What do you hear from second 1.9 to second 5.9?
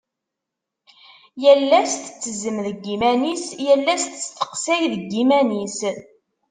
tettezzem deg yiman-is, yal ass testeqsay deg yiman-is.